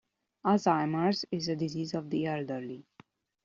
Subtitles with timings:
[0.43, 2.87] Alzheimer's is a disease of the elderly.